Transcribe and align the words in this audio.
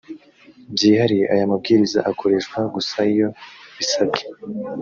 byihariye 0.73 1.25
aya 1.33 1.51
mabwiriza 1.51 1.99
akoreshwa 2.11 2.59
gusa 2.75 2.97
iyo 3.13 3.27
bisabwe 3.77 4.21